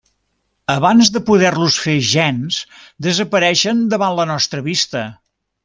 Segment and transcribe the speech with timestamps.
[0.75, 2.57] Abans de poder-los fer gens,
[3.09, 5.07] desapareixen davant la nostra vista.